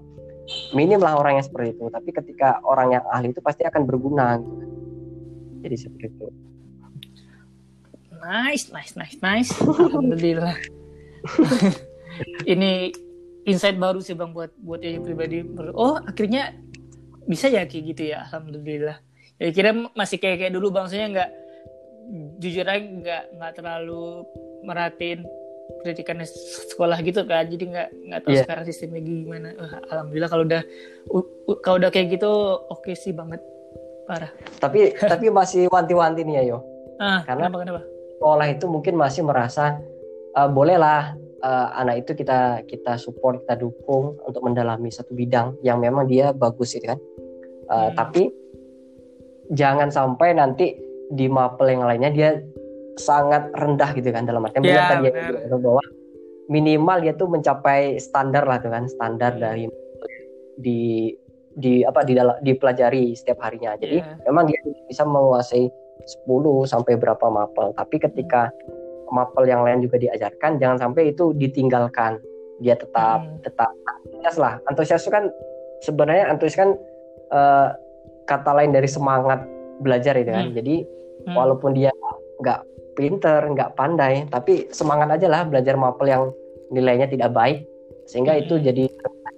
[0.77, 1.89] minim lah orang yang seperti itu.
[1.89, 4.71] Tapi ketika orang yang ahli itu pasti akan berguna gitu kan.
[5.65, 6.29] Jadi seperti itu
[8.25, 9.51] nice nice nice nice.
[9.61, 10.57] Alhamdulillah.
[12.53, 12.95] Ini
[13.45, 15.45] insight baru sih bang buat buat yang pribadi.
[15.77, 16.57] Oh akhirnya
[17.29, 19.01] bisa ya kayak gitu ya, alhamdulillah.
[19.41, 21.31] Ya kira masih kayak kayak dulu bang, saya nggak
[22.41, 24.29] jujur aja nggak nggak terlalu
[24.65, 25.25] merhatiin
[25.81, 26.21] pendidikan
[26.73, 27.45] sekolah gitu kan.
[27.49, 28.45] Jadi nggak nggak tahu yeah.
[28.45, 29.49] sekarang sistemnya gimana.
[29.57, 30.63] Uh, alhamdulillah kalau udah
[31.61, 32.31] kalau udah kayak gitu
[32.73, 33.41] oke okay sih banget.
[34.05, 34.29] Parah.
[34.61, 36.59] Tapi tapi masih wanti-wanti nih ya yo
[37.01, 37.81] ah, karena kenapa, kenapa?
[38.17, 39.79] Sekolah itu mungkin masih merasa
[40.39, 45.79] uh, bolehlah uh, anak itu kita kita support kita dukung untuk mendalami satu bidang yang
[45.79, 46.99] memang dia bagus itu kan
[47.69, 47.91] uh, hmm.
[47.99, 48.23] tapi
[49.53, 50.73] jangan sampai nanti
[51.13, 52.31] di mapel yang lainnya dia
[52.97, 55.83] sangat rendah gitu kan dalam artian tadi ya, bahwa
[56.49, 59.41] minimal dia tuh mencapai standar lah tuh kan standar hmm.
[59.43, 59.65] dari
[60.55, 61.11] di
[61.55, 64.19] di apa di dalam dipelajari setiap harinya jadi yeah.
[64.27, 64.59] memang dia
[64.91, 65.71] bisa menguasai
[66.03, 68.51] 10 sampai berapa mapel tapi ketika
[69.13, 72.19] mapel yang lain juga diajarkan jangan sampai itu ditinggalkan
[72.59, 73.43] dia tetap hmm.
[73.43, 75.25] tetap antusias lah antusias itu kan
[75.83, 76.71] sebenarnya antusias kan
[77.35, 77.69] uh,
[78.25, 79.43] kata lain dari semangat
[79.83, 80.57] belajar itu kan hmm.
[80.57, 80.77] jadi
[81.29, 81.35] hmm.
[81.35, 81.91] walaupun dia
[82.41, 82.61] nggak
[82.95, 86.25] pinter nggak pandai tapi semangat aja lah belajar mapel yang
[86.71, 87.67] nilainya tidak baik
[88.07, 88.43] sehingga hmm.
[88.47, 88.85] itu jadi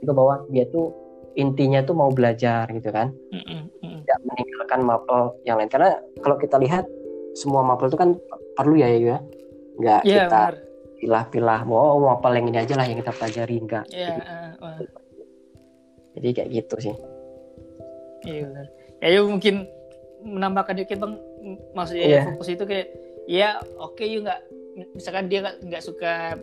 [0.01, 0.93] juga bahwa dia tuh
[1.37, 3.13] intinya tuh mau belajar gitu kan.
[3.31, 5.71] Tidak meninggalkan mapel yang lain.
[5.71, 6.89] Karena kalau kita lihat
[7.37, 8.17] semua mapel itu kan
[8.57, 9.21] perlu ya ya.
[9.77, 10.43] Nggak yeah, kita
[10.97, 13.57] pilah-pilah mau oh, mapel yang ini aja lah yang kita pelajari.
[13.61, 14.81] Enggak yeah, uh, uh.
[16.17, 16.95] jadi kayak gitu sih.
[18.25, 18.67] Iya benar.
[19.05, 19.55] Ya mungkin
[20.25, 21.15] menambahkan dikit bang.
[21.77, 22.25] Maksudnya yeah.
[22.33, 22.89] fokus itu kayak
[23.29, 24.41] ya oke okay, nggak
[24.97, 26.37] misalkan dia nggak suka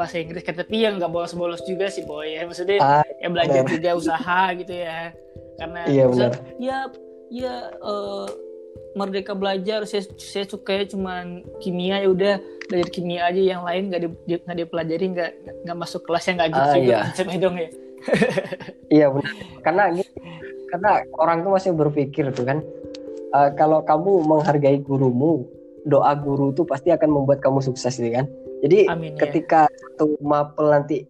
[0.00, 0.56] bahasa Inggris kan.
[0.56, 2.48] Tapi yang nggak bolos-bolos juga sih boy ya.
[2.48, 3.72] Maksudnya ah, ya belajar bener.
[3.76, 5.12] juga usaha gitu ya.
[5.60, 6.78] Karena iya, misal, ya
[7.28, 8.26] ya uh,
[8.96, 9.84] merdeka belajar.
[9.84, 12.34] Saya saya suka cuma kimia ya udah.
[12.72, 14.08] Belajar kimia aja yang lain nggak di
[14.40, 15.30] nggak dipelajari nggak
[15.68, 16.98] nggak masuk kelas yang nggak gitu ah, juga.
[17.20, 17.38] Iya.
[17.38, 17.68] dong ya.
[18.88, 19.32] Iya benar.
[19.60, 19.82] Karena
[20.70, 22.58] karena orang tuh masih berpikir tuh kan
[23.34, 25.44] uh, kalau kamu menghargai gurumu
[25.84, 28.26] doa guru itu pasti akan membuat kamu sukses nih kan?
[28.60, 29.20] Jadi Amin, ya.
[29.26, 29.69] ketika.
[30.00, 31.04] Satu mapel nanti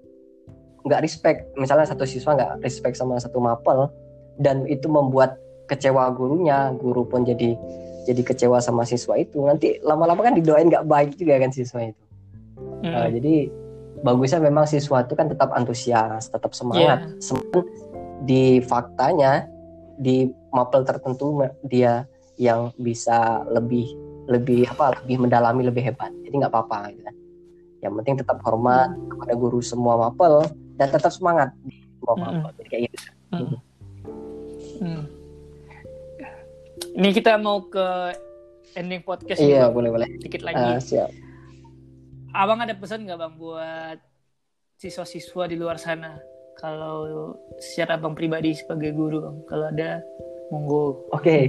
[0.83, 1.47] nggak respect.
[1.55, 3.87] Misalnya satu siswa nggak respect sama satu mapel
[4.43, 5.39] dan itu membuat
[5.71, 7.55] kecewa gurunya guru pun jadi
[8.11, 9.39] jadi kecewa sama siswa itu.
[9.47, 12.03] Nanti lama-lama kan didoain nggak baik juga kan siswa itu.
[12.83, 12.91] Hmm.
[12.91, 13.47] uh, jadi
[14.03, 17.07] bagusnya memang siswa itu kan tetap antusias tetap semangat.
[17.07, 17.23] Yeah.
[17.23, 17.65] semangat
[18.27, 19.47] di faktanya
[20.03, 23.87] di mapel tertentu dia yang bisa lebih
[24.27, 26.11] lebih apa lebih mendalami lebih hebat.
[26.27, 27.15] Jadi nggak apa-apa gitu kan
[27.81, 30.45] yang penting tetap hormat kepada guru semua mapel
[30.77, 32.33] dan tetap semangat di semua mapel.
[32.33, 32.57] Mm -hmm.
[32.61, 33.09] jadi kayak gitu.
[33.31, 33.47] Mm
[34.81, 35.03] -hmm.
[36.97, 38.17] ini kita mau ke
[38.77, 39.75] ending podcast iya juga.
[39.77, 40.09] boleh boleh.
[40.21, 40.61] Sedikit lagi.
[40.61, 41.11] uh, siap.
[42.37, 43.99] Abang ada pesan nggak bang buat
[44.79, 46.21] siswa-siswa di luar sana?
[46.61, 49.91] Kalau secara abang pribadi sebagai guru bang kalau ada
[50.53, 51.09] monggo.
[51.11, 51.43] Oke okay.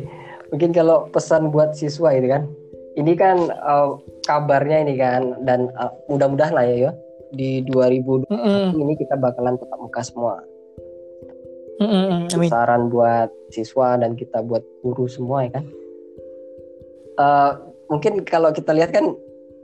[0.51, 2.43] mungkin kalau pesan buat siswa ini kan
[2.99, 6.91] ini kan uh, kabarnya ini kan dan uh, mudah-mudahan lah ya yo
[7.31, 8.65] di 2020 mm -hmm.
[8.75, 10.35] ini kita bakalan tetap muka semua.
[11.79, 11.87] Mm
[12.27, 12.47] -hmm.
[12.51, 15.65] Saran buat siswa dan kita buat guru semua ya kan.
[17.15, 17.51] Uh,
[17.87, 19.15] mungkin kalau kita lihat kan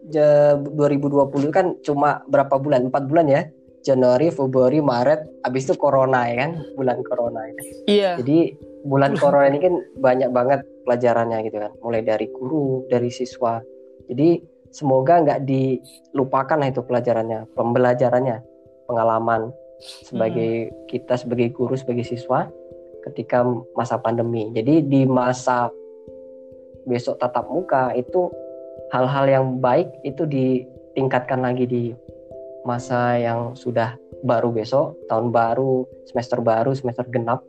[0.08, 2.88] 2020 kan cuma berapa bulan?
[2.88, 3.44] Empat bulan ya.
[3.86, 7.54] Januari, Februari, Maret, habis itu Corona ya kan, bulan Corona ya.
[7.56, 7.66] Kan?
[7.88, 8.12] Iya.
[8.20, 8.40] Jadi
[8.88, 11.72] bulan Corona ini kan banyak banget pelajarannya gitu kan.
[11.84, 13.60] Mulai dari guru dari siswa.
[14.08, 14.40] Jadi
[14.72, 18.38] semoga nggak dilupakan lah itu pelajarannya pembelajarannya
[18.88, 20.74] pengalaman sebagai hmm.
[20.90, 22.48] kita sebagai guru sebagai siswa
[23.12, 23.44] ketika
[23.76, 24.48] masa pandemi.
[24.56, 25.70] Jadi di masa
[26.88, 28.32] besok tatap muka itu
[28.96, 31.84] hal-hal yang baik itu ditingkatkan lagi di
[32.64, 37.44] masa yang sudah baru besok tahun baru semester baru semester genap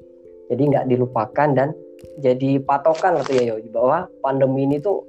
[0.48, 1.68] jadi nggak dilupakan dan
[2.22, 3.56] jadi patokan gitu ya yo?
[3.70, 5.04] Bahwa pandemi ini tuh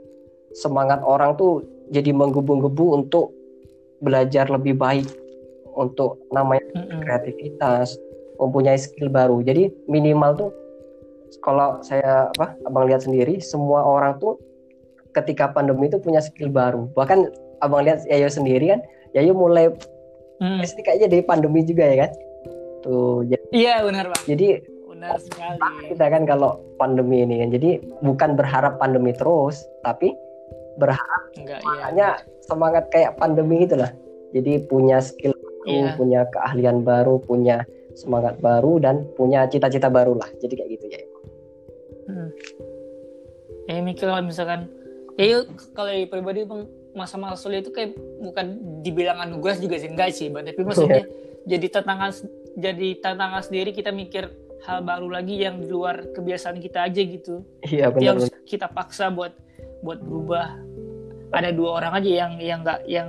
[0.54, 3.34] semangat orang tuh jadi menggebu-gebu untuk
[3.99, 5.08] belajar lebih baik
[5.75, 6.99] untuk namanya mm-hmm.
[7.04, 7.95] kreativitas
[8.39, 9.43] mempunyai skill baru.
[9.43, 10.52] Jadi minimal tuh
[11.45, 14.39] kalau saya apa abang lihat sendiri semua orang tuh
[15.13, 16.89] ketika pandemi itu punya skill baru.
[16.95, 17.30] Bahkan
[17.62, 18.82] abang lihat Yayo sendiri kan
[19.13, 19.69] Yayo mulai
[20.39, 20.63] mm.
[20.63, 22.12] pasti kayaknya dari pandemi juga ya kan?
[22.80, 24.23] Tuh jadi, iya benar bang.
[24.23, 24.47] jadi
[25.00, 25.96] Benar sekali.
[25.96, 30.12] Kita kan kalau pandemi ini kan, jadi bukan berharap pandemi terus, tapi
[30.76, 31.64] berharap Enggak,
[31.96, 32.20] iya.
[32.44, 33.96] semangat kayak pandemi gitu lah.
[34.36, 35.96] Jadi punya skill baru, iya.
[35.96, 37.64] punya keahlian baru, punya
[37.96, 40.28] semangat baru dan punya cita-cita baru lah.
[40.44, 41.00] Jadi kayak gitu ya.
[42.12, 42.30] Hmm.
[43.72, 44.68] Ya mikir kalau misalkan,
[45.16, 50.10] ya yuk, kalau pribadi bang masa-masa sulit itu kayak bukan dibilang anugerah juga sih enggak
[50.10, 51.06] sih bang tapi maksudnya
[51.46, 52.12] jadi tantangan
[52.58, 54.26] jadi tantangan sendiri kita mikir
[54.67, 57.43] hal baru lagi yang di luar kebiasaan kita aja gitu.
[57.63, 59.36] Iya benar yang kita paksa buat
[59.84, 60.60] buat berubah.
[61.30, 63.08] Ada dua orang aja yang yang enggak yang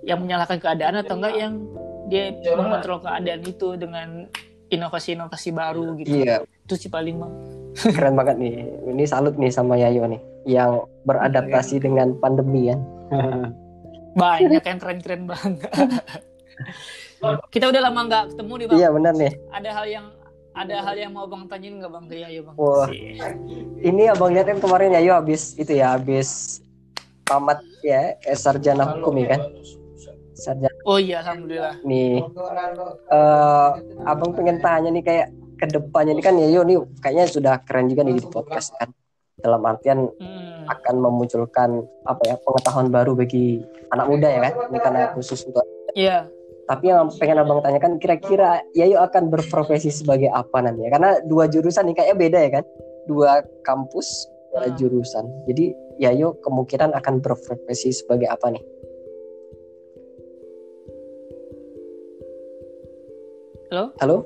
[0.00, 1.54] yang menyalahkan keadaan atau enggak yang
[2.10, 4.26] dia mengontrol keadaan itu dengan
[4.70, 6.24] inovasi-inovasi baru gitu.
[6.24, 6.42] Iya.
[6.66, 7.32] Itu sih paling bang.
[7.96, 8.54] Keren banget nih.
[8.90, 11.82] Ini salut nih sama Yayo nih yang beradaptasi iya.
[11.84, 12.76] dengan pandemi ya.
[14.20, 15.70] Banyak yang keren-keren banget.
[17.54, 18.78] Kita udah lama nggak ketemu nih bang.
[18.78, 19.32] Iya benar nih.
[19.54, 20.06] Ada hal yang
[20.54, 22.04] ada hal yang mau bang tanyain nggak bang?
[22.10, 22.54] Ke Yayo bang.
[22.58, 22.88] Wah.
[23.80, 26.60] ini abang lihat kan kemarin Yayo habis itu ya habis
[27.24, 29.42] tamat ya sarjana hukum ya kan?
[30.34, 31.74] sarjana oh iya alhamdulillah.
[31.86, 32.24] Nih.
[33.10, 33.70] Uh,
[34.08, 35.26] abang pengen tanya nih kayak
[35.60, 38.90] ke depannya ini kan Yayo nih kayaknya sudah keren juga nih di podcast kan.
[39.40, 40.68] Dalam artian hmm.
[40.68, 44.54] akan memunculkan apa ya pengetahuan baru bagi anak muda ya kan?
[44.68, 46.28] Ini karena khusus untuk Iya.
[46.28, 46.39] Yeah
[46.70, 50.94] tapi yang pengen abang tanyakan kira-kira Yayo akan berprofesi sebagai apa nanti ya?
[50.94, 52.64] Karena dua jurusan nih kayaknya beda ya kan?
[53.10, 54.06] Dua kampus,
[54.54, 54.78] dua hmm.
[54.78, 55.26] jurusan.
[55.50, 58.62] Jadi Yayo kemungkinan akan berprofesi sebagai apa nih?
[63.74, 63.84] Halo?
[63.98, 64.16] Halo?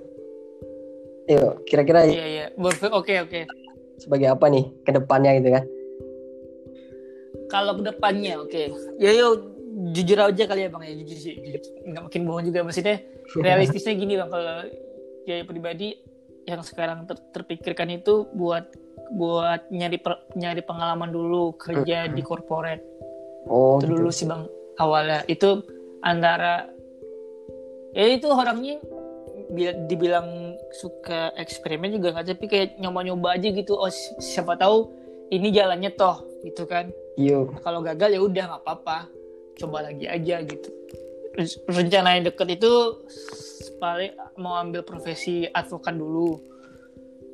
[1.25, 2.47] Yo, kira-kira Iya, iya.
[2.93, 3.49] Oke, oke.
[3.97, 5.65] Sebagai apa nih ke depannya gitu kan?
[7.49, 8.53] Kalau ke depannya, oke.
[8.53, 8.69] Okay.
[9.01, 9.54] Yayo
[9.95, 10.93] jujur aja kali ya bang ya.
[11.07, 11.35] Jujur sih
[11.87, 12.99] nggak makin bohong juga maksudnya
[13.39, 14.67] realistisnya gini bang kalau
[15.25, 15.95] ya pribadi
[16.45, 18.69] yang sekarang ter terpikirkan itu buat
[19.15, 22.83] buat nyari per, nyari pengalaman dulu kerja di corporate
[23.49, 23.95] oh, itu gitu.
[23.97, 24.43] dulu sih bang
[24.83, 25.23] awalnya.
[25.31, 25.65] Itu
[26.03, 26.69] antara
[27.95, 28.83] ya itu orangnya
[29.87, 33.79] dibilang suka eksperimen juga nggak tapi kayak nyoba-nyoba aja gitu.
[33.79, 34.91] Oh siapa tahu
[35.31, 36.91] ini jalannya toh gitu kan.
[37.15, 37.47] Iya.
[37.63, 39.14] Kalau gagal ya udah nggak apa-apa
[39.59, 40.69] coba lagi aja gitu.
[41.67, 42.73] Rencana yang deket itu
[43.83, 46.39] paling mau ambil profesi advokat dulu.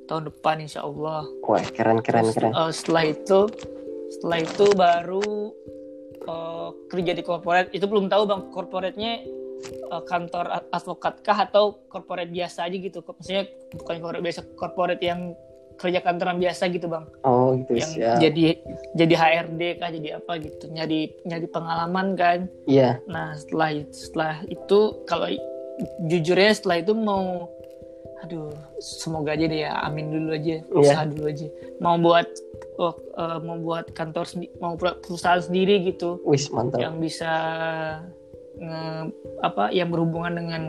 [0.09, 1.23] Tahun depan insya Allah.
[1.45, 2.51] Wah keren keren keren.
[2.57, 3.47] uh, setelah itu
[4.11, 5.55] setelah itu baru
[6.27, 7.71] uh, kerja di korporat.
[7.71, 9.13] Itu belum tahu bang korporatnya
[9.93, 13.05] uh, kantor advokat kah atau korporat biasa aja gitu.
[13.05, 15.37] Maksudnya bukan korporat biasa korporat yang
[15.81, 18.17] kerja kantoran biasa gitu bang oh gitu yang siap.
[18.21, 18.45] jadi
[18.93, 22.39] jadi HRD kah jadi apa gitu nyari nyari pengalaman kan
[22.69, 23.09] iya yeah.
[23.09, 25.33] nah setelah setelah itu kalau
[26.05, 27.49] jujurnya setelah itu mau
[28.21, 28.53] aduh
[28.85, 30.77] semoga aja deh ya amin dulu aja iya.
[30.77, 31.09] usaha yeah.
[31.09, 31.47] dulu aja
[31.81, 32.29] mau buat
[32.77, 34.29] oh, uh, mau buat kantor
[34.61, 36.85] mau perusahaan sendiri gitu Wis, mantap.
[36.85, 37.33] yang bisa
[38.61, 39.09] nge,
[39.41, 40.63] apa yang berhubungan dengan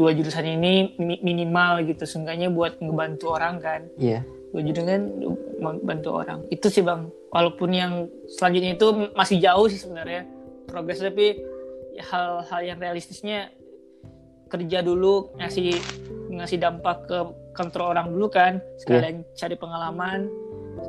[0.00, 5.02] dua jurusan ini minimal gitu seenggaknya buat ngebantu orang kan iya yeah gue kan
[5.84, 6.44] bantu orang.
[6.48, 7.08] Itu sih bang.
[7.28, 10.24] Walaupun yang selanjutnya itu masih jauh sih sebenarnya
[10.68, 11.40] progres tapi
[11.98, 13.52] hal-hal yang realistisnya
[14.48, 15.76] kerja dulu ngasih
[16.32, 17.18] ngasih dampak ke
[17.52, 18.64] kantor orang dulu kan.
[18.80, 19.36] Sekalian yeah.
[19.36, 20.32] cari pengalaman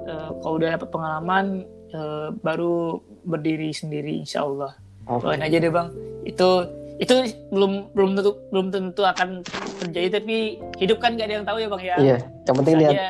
[0.08, 1.46] uh, kalau udah dapat pengalaman
[1.92, 4.72] uh, baru berdiri sendiri insya Allah.
[5.10, 5.42] Okay.
[5.42, 5.90] aja deh bang.
[6.24, 7.16] Itu itu
[7.56, 9.40] belum belum tentu belum tentu akan
[9.80, 11.96] terjadi tapi hidup kan gak ada yang tahu ya bang ya?
[11.96, 12.96] Iya yang penting niat.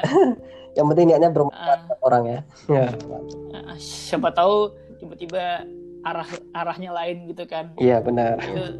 [0.77, 2.85] Yang penting niatnya bermanfaat uh, orang ya, ya.
[3.51, 4.69] Uh, siapa tahu
[5.01, 5.65] tiba-tiba
[6.05, 7.73] arah arahnya lain gitu kan.
[7.81, 8.37] Iya benar.
[8.37, 8.77] Itu,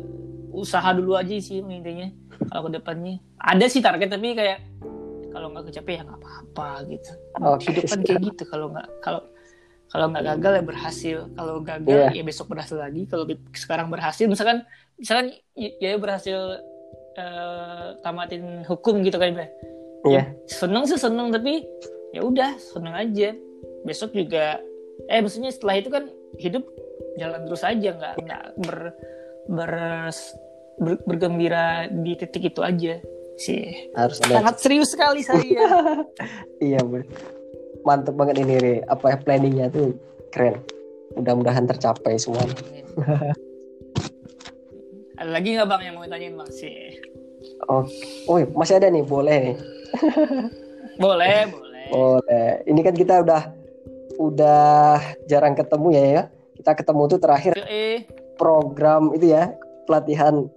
[0.54, 2.08] usaha dulu aja sih intinya
[2.54, 3.17] kalau ke depannya.
[3.41, 4.63] Ada sih target tapi kayak
[5.34, 7.12] kalau nggak kecapai ya nggak apa-apa gitu.
[7.36, 7.67] Okay.
[7.74, 9.22] hidup kan kayak gitu kalau nggak kalau
[9.89, 11.17] kalau nggak gagal ya berhasil.
[11.34, 12.12] Kalau gagal yeah.
[12.13, 13.10] ya besok berhasil lagi.
[13.10, 13.25] Kalau
[13.58, 14.62] sekarang berhasil misalkan
[15.02, 16.62] misalkan ya berhasil
[17.17, 19.47] uh, tamatin hukum gitu kan ya
[20.06, 20.25] yeah.
[20.45, 21.65] seneng sih seneng tapi
[22.13, 23.34] ya udah seneng aja.
[23.84, 24.62] Besok juga
[25.10, 26.06] eh maksudnya setelah itu kan
[26.38, 26.63] hidup
[27.17, 28.78] jalan terus aja nggak nggak ber,
[29.49, 29.73] ber,
[30.80, 33.02] ber bergembira di titik itu aja
[33.41, 33.89] sih.
[33.97, 35.97] Harus sangat serius sekali saya.
[36.60, 37.08] Iya ber
[37.87, 38.75] mantep banget ini Re.
[38.87, 39.95] apa ya planningnya tuh
[40.29, 40.59] keren
[41.17, 42.43] mudah-mudahan tercapai semua
[45.19, 46.95] Ada lagi nggak bang yang mau tanyain bang sih?
[47.67, 47.83] Oh,
[48.31, 49.57] oh masih ada nih, boleh nih.
[51.03, 51.85] boleh, boleh.
[51.91, 52.49] Boleh.
[52.63, 53.41] Ini kan kita udah
[54.15, 54.95] udah
[55.27, 56.23] jarang ketemu ya ya.
[56.55, 57.53] Kita ketemu tuh terakhir
[58.39, 59.51] program itu ya
[59.83, 60.47] pelatihan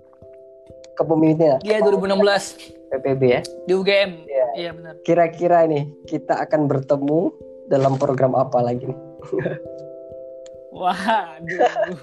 [0.98, 1.58] kepemimpinan.
[1.64, 2.92] Iya 2016.
[2.92, 3.40] PPB ya.
[3.64, 4.10] Di UGM.
[4.28, 4.94] Iya ya, benar.
[5.00, 7.32] Kira-kira ini kita akan bertemu
[7.72, 8.98] dalam program apa lagi nih?
[10.76, 12.00] Wah, aduh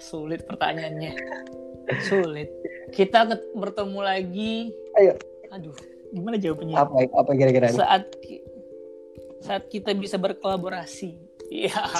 [0.00, 1.12] sulit pertanyaannya.
[2.06, 2.48] Sulit.
[2.90, 4.72] Kita bertemu lagi.
[4.98, 5.14] Ayo.
[5.50, 5.74] Aduh,
[6.10, 6.76] gimana jawabannya?
[6.76, 7.70] Apa apa kira-kira?
[7.70, 8.10] Saat
[9.40, 11.16] saat kita bisa berkolaborasi.
[11.50, 11.74] Iya.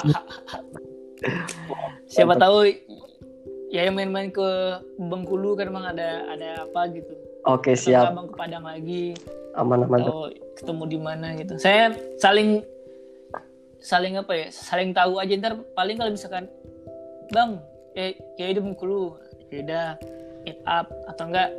[2.09, 2.65] siapa tahu
[3.71, 4.47] ya yang main-main ke
[4.99, 7.15] Bengkulu kan emang ada ada apa gitu.
[7.47, 8.13] Oke siap.
[8.13, 9.15] abang ke Padang lagi.
[9.57, 10.03] Aman aman.
[10.03, 10.29] Atau
[10.59, 11.55] ketemu di mana gitu.
[11.57, 12.61] Saya saling
[13.81, 14.47] saling apa ya?
[14.51, 15.33] Saling tahu aja.
[15.39, 16.45] Ntar paling kalau misalkan
[17.31, 17.57] bang
[17.95, 19.17] ya ya itu Bengkulu.
[19.49, 19.87] Ya udah
[20.45, 21.49] meet up atau enggak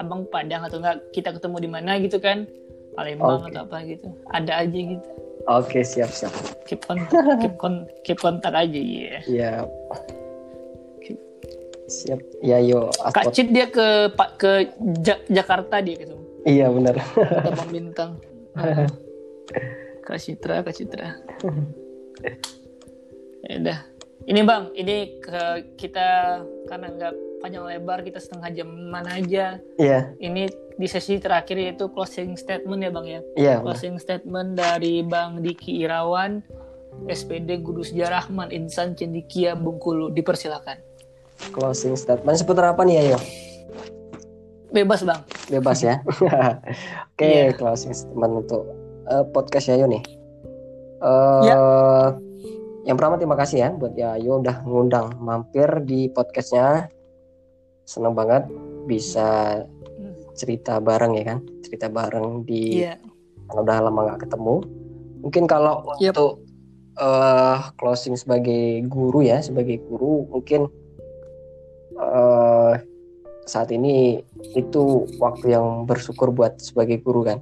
[0.00, 2.44] abang Padang atau enggak kita ketemu di mana gitu kan.
[2.92, 3.56] Palembang okay.
[3.56, 4.08] atau apa gitu.
[4.30, 5.08] Ada aja gitu.
[5.50, 6.30] Oke okay, siap siap.
[6.68, 9.20] Keep kontak keep, kon keep kontak aja ya yeah.
[9.26, 9.52] iya
[11.92, 12.20] siap.
[12.40, 14.72] Ya yo Kak Cid dia ke pak ke
[15.04, 16.16] ja Jakarta dia gitu.
[16.48, 16.96] Iya benar.
[17.44, 18.10] Abang Bintang
[20.06, 21.08] Kak Citra Kak Citra.
[23.42, 23.78] Ya udah.
[24.22, 26.38] Ini bang ini ke kita
[26.70, 29.58] karena nggak panjang lebar kita setengah jam mana aja.
[29.82, 30.14] Iya.
[30.22, 30.46] Ini
[30.78, 33.20] di sesi terakhir yaitu closing statement ya bang ya?
[33.34, 34.04] Iya closing bener.
[34.06, 36.38] statement dari bang Diki Irawan
[37.10, 40.14] SPD Guru Sejarah Man Insan Cendikia Bungkulu.
[40.14, 40.78] Dipersilakan
[41.50, 43.18] closing statement seputar apa nih ayo
[44.72, 45.20] bebas bang
[45.52, 46.22] bebas ya oke
[47.18, 47.56] okay, yeah.
[47.58, 48.64] closing statement untuk
[49.10, 50.02] uh, podcast Yayo nih
[51.04, 51.56] uh, ya.
[52.88, 56.88] yang pertama terima kasih ya buat Yayo udah ngundang mampir di podcastnya
[57.84, 58.48] seneng banget
[58.86, 59.60] bisa
[60.32, 62.96] cerita bareng ya kan cerita bareng di yeah.
[63.52, 64.64] karena udah lama nggak ketemu
[65.22, 66.16] mungkin kalau yep.
[66.16, 66.40] untuk
[66.98, 70.66] uh, closing sebagai guru ya sebagai guru mungkin
[71.98, 72.74] uh,
[73.46, 74.22] saat ini
[74.54, 77.38] itu waktu yang bersyukur buat sebagai guru kan.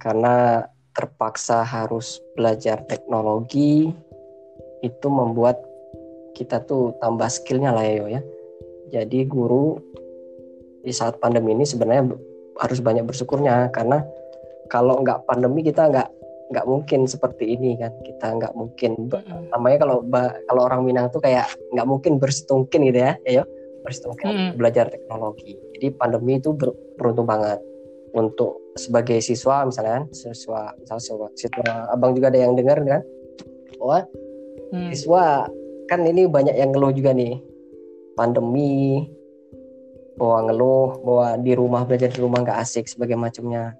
[0.00, 0.64] Karena
[0.96, 3.92] terpaksa harus belajar teknologi
[4.80, 5.60] itu membuat
[6.32, 8.22] kita tuh tambah skillnya lah ya ya.
[8.92, 9.76] Jadi guru
[10.86, 12.16] di saat pandemi ini sebenarnya
[12.60, 13.68] harus banyak bersyukurnya.
[13.72, 14.00] Karena
[14.72, 16.08] kalau nggak pandemi kita nggak
[16.46, 17.92] nggak mungkin seperti ini kan.
[18.04, 19.10] Kita nggak mungkin
[19.52, 20.06] namanya kalau
[20.48, 23.18] kalau orang Minang tuh kayak nggak mungkin bersetungkin gitu ya
[23.86, 24.50] ya bersetungkin mm.
[24.58, 25.54] belajar teknologi.
[25.78, 27.62] Jadi pandemi itu ber, beruntung banget.
[28.16, 33.02] Untuk sebagai siswa misalnya siswa misalnya siswa, siswa abang juga ada yang dengar kan?
[33.78, 34.02] Wah
[34.74, 34.90] mm.
[34.90, 35.46] siswa
[35.86, 37.38] kan ini banyak yang ngeluh juga nih.
[38.18, 39.06] Pandemi
[40.16, 43.76] bahwa ngeluh bahwa di rumah belajar di rumah nggak asik sebagai macamnya.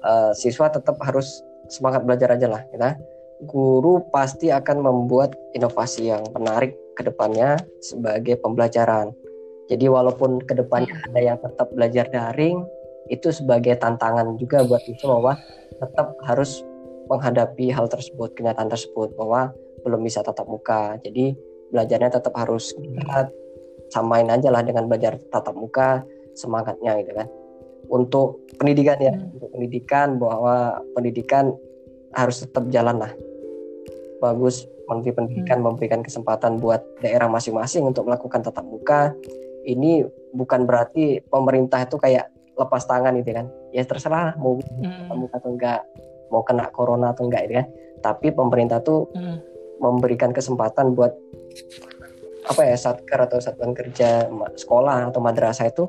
[0.00, 2.96] Uh, siswa tetap harus semangat belajar aja lah kita
[3.46, 9.14] guru pasti akan membuat inovasi yang menarik ke depannya sebagai pembelajaran.
[9.70, 12.64] Jadi walaupun ke depannya ada yang tetap belajar daring
[13.12, 15.34] itu sebagai tantangan juga buat siswa bahwa
[15.78, 16.64] tetap harus
[17.08, 19.54] menghadapi hal tersebut kenyataan tersebut bahwa
[19.86, 20.98] belum bisa tatap muka.
[21.04, 21.36] Jadi
[21.70, 23.30] belajarnya tetap harus giat
[23.92, 26.02] samain aja lah dengan belajar tatap muka
[26.34, 27.28] semangatnya gitu kan.
[27.88, 29.36] Untuk pendidikan ya hmm.
[29.38, 31.54] untuk pendidikan bahwa pendidikan
[32.12, 33.12] harus tetap jalan lah
[34.18, 35.66] bagus Menteri Pendidikan hmm.
[35.68, 39.12] memberikan kesempatan buat daerah masing-masing untuk melakukan tatap muka
[39.68, 44.82] ini bukan berarti pemerintah itu kayak lepas tangan gitu kan ya terserah mau hmm.
[44.82, 45.80] tatap muka atau enggak
[46.28, 47.66] mau kena corona atau enggak gitu kan
[48.00, 49.38] tapi pemerintah tuh hmm.
[49.78, 51.14] memberikan kesempatan buat
[52.48, 54.24] apa ya satker atau satuan kerja
[54.56, 55.84] sekolah atau madrasah itu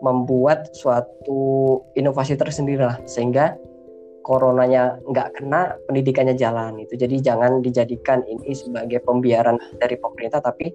[0.00, 3.58] membuat suatu inovasi tersendiri lah sehingga
[4.28, 10.68] coronanya nggak kena pendidikannya jalan itu jadi jangan dijadikan ini sebagai pembiaran dari pemerintah tapi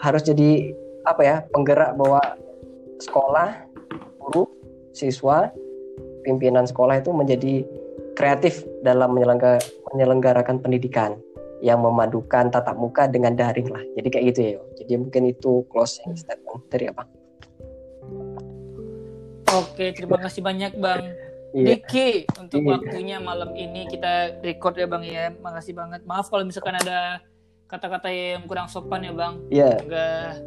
[0.00, 0.72] harus jadi
[1.04, 2.24] apa ya penggerak bahwa
[3.04, 3.68] sekolah
[4.16, 4.48] guru
[4.96, 5.52] siswa
[6.24, 7.68] pimpinan sekolah itu menjadi
[8.16, 11.20] kreatif dalam menyelenggarakan pendidikan
[11.60, 13.82] yang memadukan tatap muka dengan daring lah.
[13.98, 14.58] Jadi kayak gitu ya.
[14.82, 17.02] Jadi mungkin itu closing statement dari apa?
[19.54, 21.27] Oke, terima kasih banyak Bang.
[21.56, 21.80] Iya.
[21.80, 22.70] Diki untuk iya.
[22.76, 25.32] waktunya malam ini kita record ya Bang ya.
[25.40, 26.04] Makasih banget.
[26.04, 27.24] Maaf kalau misalkan ada
[27.68, 29.40] kata-kata yang kurang sopan ya Bang.
[29.48, 29.80] Iya.
[29.80, 30.44] Enggak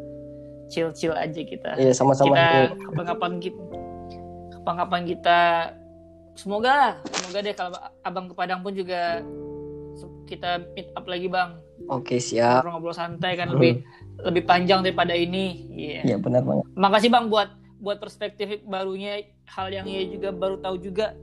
[0.72, 1.70] chill-chill aja kita.
[1.76, 2.32] Iya, sama-sama.
[2.32, 2.48] Kita
[2.88, 3.60] kapan-kapan kita
[4.62, 5.40] kapan-kapan kita
[6.38, 9.20] semoga semoga deh kalau Abang ke Padang pun juga
[10.24, 11.60] kita meet up lagi bang.
[11.92, 12.64] Oke siap.
[12.64, 13.54] Ngobrol-ngobrol santai kan hmm.
[13.58, 13.72] lebih
[14.24, 15.68] lebih panjang daripada ini.
[15.68, 15.92] Iya.
[15.92, 16.02] Yeah.
[16.08, 16.64] Iya benar banget.
[16.72, 17.48] Makasih bang buat
[17.82, 21.18] buat perspektif barunya hal yang ia juga baru tahu juga.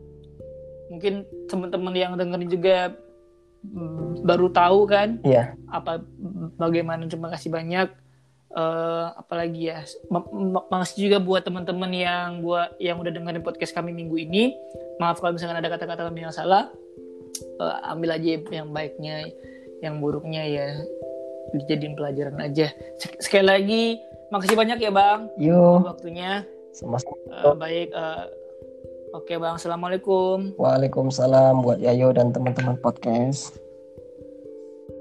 [0.92, 2.76] Mungkin teman-teman yang dengerin juga
[4.28, 5.24] baru tahu kan.
[5.24, 5.56] Iya.
[5.72, 6.04] Apa
[6.60, 7.88] bagaimana terima kasih banyak.
[8.50, 9.86] Uh, apalagi ya
[10.74, 14.58] makasih juga buat teman-teman yang buat yang udah dengerin podcast kami minggu ini
[14.98, 16.66] maaf kalau misalkan ada kata-kata kami yang salah
[17.62, 19.30] uh, ambil aja yang baiknya
[19.86, 20.68] yang buruknya ya
[21.54, 22.74] dijadiin pelajaran aja
[23.22, 23.84] sekali lagi
[24.30, 25.82] makasih banyak ya bang Yo.
[25.84, 26.46] waktunya.
[26.70, 27.18] Sama-sama.
[27.34, 28.30] Uh, baik uh,
[29.18, 30.54] oke bang assalamualaikum.
[30.56, 33.58] Waalaikumsalam buat Yayo dan teman-teman podcast.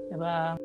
[0.09, 0.57] Ya bang